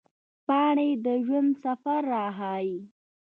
پاڼې 0.45 0.89
د 1.05 1.07
ژوند 1.25 1.51
سفر 1.63 2.01
راښيي 2.13 2.77